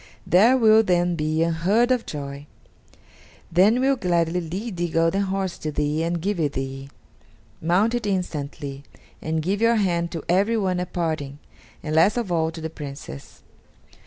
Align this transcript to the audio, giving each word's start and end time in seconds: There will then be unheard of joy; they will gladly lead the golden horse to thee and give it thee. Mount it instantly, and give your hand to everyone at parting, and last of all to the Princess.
There 0.25 0.57
will 0.57 0.81
then 0.81 1.13
be 1.15 1.43
unheard 1.43 1.91
of 1.91 2.07
joy; 2.07 2.47
they 3.51 3.69
will 3.69 3.95
gladly 3.95 4.41
lead 4.41 4.75
the 4.77 4.89
golden 4.89 5.21
horse 5.21 5.59
to 5.59 5.71
thee 5.71 6.01
and 6.01 6.19
give 6.19 6.39
it 6.39 6.53
thee. 6.53 6.89
Mount 7.61 7.93
it 7.93 8.07
instantly, 8.07 8.83
and 9.21 9.43
give 9.43 9.61
your 9.61 9.75
hand 9.75 10.09
to 10.13 10.23
everyone 10.27 10.79
at 10.79 10.91
parting, 10.91 11.37
and 11.83 11.93
last 11.95 12.17
of 12.17 12.31
all 12.31 12.49
to 12.49 12.61
the 12.61 12.69
Princess. 12.71 13.43